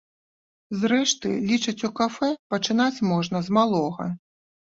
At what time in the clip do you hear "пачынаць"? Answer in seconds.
2.55-3.03